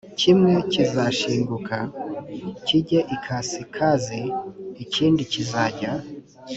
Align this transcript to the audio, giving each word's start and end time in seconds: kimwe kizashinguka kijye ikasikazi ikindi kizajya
kimwe 0.19 0.53
kizashinguka 0.71 1.77
kijye 2.65 2.99
ikasikazi 3.15 4.21
ikindi 4.83 5.21
kizajya 5.31 5.91